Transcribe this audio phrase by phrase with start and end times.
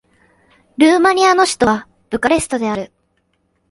[0.79, 2.91] ルーマニアの首都はブカレストである